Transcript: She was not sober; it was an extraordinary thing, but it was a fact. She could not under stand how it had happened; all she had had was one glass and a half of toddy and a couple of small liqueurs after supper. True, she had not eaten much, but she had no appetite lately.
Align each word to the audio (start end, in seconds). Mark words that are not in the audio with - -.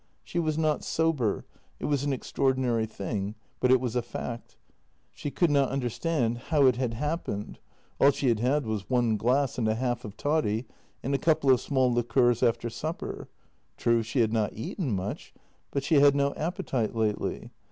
She 0.23 0.39
was 0.39 0.57
not 0.57 0.83
sober; 0.83 1.45
it 1.79 1.85
was 1.85 2.03
an 2.03 2.11
extraordinary 2.11 2.87
thing, 2.87 3.35
but 3.59 3.69
it 3.69 3.79
was 3.79 3.95
a 3.95 4.01
fact. 4.01 4.57
She 5.13 5.29
could 5.29 5.51
not 5.51 5.69
under 5.71 5.91
stand 5.91 6.39
how 6.39 6.65
it 6.65 6.75
had 6.75 6.95
happened; 6.95 7.59
all 7.99 8.09
she 8.09 8.29
had 8.29 8.39
had 8.39 8.65
was 8.65 8.89
one 8.89 9.15
glass 9.15 9.59
and 9.59 9.67
a 9.67 9.75
half 9.75 10.03
of 10.03 10.17
toddy 10.17 10.65
and 11.03 11.13
a 11.13 11.19
couple 11.19 11.51
of 11.51 11.61
small 11.61 11.93
liqueurs 11.93 12.41
after 12.41 12.67
supper. 12.67 13.29
True, 13.77 14.01
she 14.01 14.21
had 14.21 14.33
not 14.33 14.53
eaten 14.53 14.91
much, 14.95 15.35
but 15.69 15.83
she 15.83 15.99
had 15.99 16.15
no 16.15 16.33
appetite 16.33 16.95
lately. 16.95 17.51